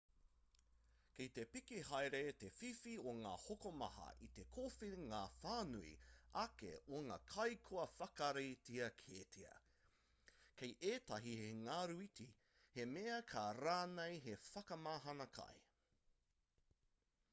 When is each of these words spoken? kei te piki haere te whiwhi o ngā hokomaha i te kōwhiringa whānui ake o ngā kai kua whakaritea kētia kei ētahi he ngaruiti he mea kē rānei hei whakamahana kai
kei 1.17 1.25
te 1.33 1.43
piki 1.55 1.79
haere 1.87 2.21
te 2.43 2.47
whiwhi 2.59 2.93
o 3.09 3.11
ngā 3.17 3.33
hokomaha 3.41 4.05
i 4.27 4.29
te 4.37 4.45
kōwhiringa 4.55 5.19
whānui 5.41 5.91
ake 6.43 6.71
o 6.99 7.01
ngā 7.09 7.17
kai 7.33 7.45
kua 7.67 7.83
whakaritea 7.99 8.87
kētia 9.03 9.51
kei 10.63 10.73
ētahi 10.93 11.35
he 11.43 11.51
ngaruiti 11.59 12.27
he 12.79 12.87
mea 12.95 13.19
kē 13.35 13.45
rānei 13.61 14.17
hei 14.29 14.39
whakamahana 14.49 15.29
kai 15.41 15.55